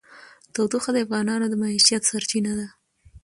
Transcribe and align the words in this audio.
تودوخه 0.53 0.89
د 0.93 0.97
افغانانو 1.05 1.45
د 1.49 1.53
معیشت 1.61 2.01
سرچینه 2.09 2.53
ده. 2.59 2.67